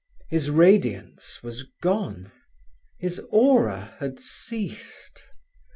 [0.29, 2.31] His radiance was gone,
[2.97, 5.21] his aura had ceased.